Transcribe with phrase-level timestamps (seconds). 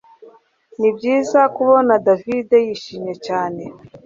[0.79, 3.63] Nibyiza kubona David yishimye cyane